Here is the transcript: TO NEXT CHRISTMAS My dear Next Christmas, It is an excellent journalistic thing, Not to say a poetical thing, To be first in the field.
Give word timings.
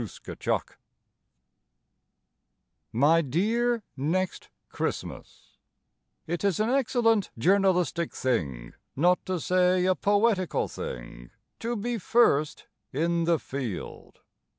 TO 0.01 0.01
NEXT 0.03 0.23
CHRISTMAS 0.23 0.77
My 2.91 3.21
dear 3.21 3.83
Next 3.95 4.49
Christmas, 4.69 5.59
It 6.25 6.43
is 6.43 6.59
an 6.59 6.71
excellent 6.71 7.29
journalistic 7.37 8.11
thing, 8.11 8.73
Not 8.95 9.23
to 9.27 9.39
say 9.39 9.85
a 9.85 9.93
poetical 9.93 10.67
thing, 10.67 11.29
To 11.59 11.75
be 11.75 11.99
first 11.99 12.65
in 12.91 13.25
the 13.25 13.37
field. 13.37 14.21